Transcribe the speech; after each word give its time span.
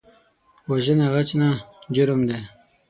وژنه 0.69 1.05
غچ 1.13 1.29
نه، 1.41 1.49
جرم 1.95 2.21
دی 2.29 2.39